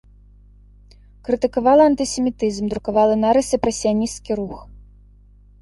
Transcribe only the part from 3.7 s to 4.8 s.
сіянісцкі рух.